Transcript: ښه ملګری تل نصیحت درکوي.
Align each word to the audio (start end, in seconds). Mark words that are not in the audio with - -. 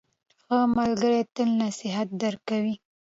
ښه 0.45 0.57
ملګری 0.77 1.21
تل 1.35 1.49
نصیحت 1.63 2.07
درکوي. 2.21 2.75